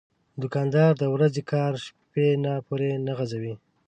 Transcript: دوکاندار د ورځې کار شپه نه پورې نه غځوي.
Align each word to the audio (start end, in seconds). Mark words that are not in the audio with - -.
دوکاندار 0.41 0.91
د 0.97 1.03
ورځې 1.13 1.41
کار 1.51 1.73
شپه 1.85 2.25
نه 2.43 2.53
پورې 2.67 2.89
نه 3.05 3.13
غځوي. 3.17 3.53